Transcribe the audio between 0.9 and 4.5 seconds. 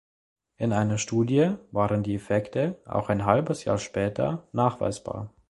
Studie waren die Effekte auch ein halbes Jahr später